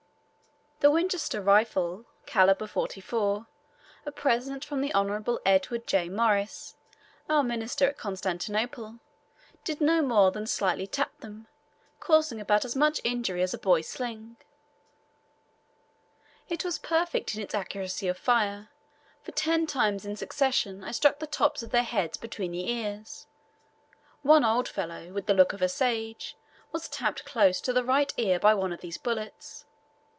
[0.81, 3.45] The Winchester rifle (calibre 44),
[4.07, 5.37] a present from the Hon.
[5.45, 6.75] Edward Joy Morris
[7.29, 8.97] our minister at Constantinople
[9.63, 11.45] did no more than slightly tap them,
[11.99, 14.37] causing about as much injury as a boy's sling;
[16.49, 18.69] it was perfect in its accuracy of fire,
[19.21, 23.27] for ten times in succession I struck the tops of their heads between the ears.
[24.23, 26.35] One old fellow, with the look of a sage,
[26.71, 29.65] was tapped close to the right ear by one of these bullets.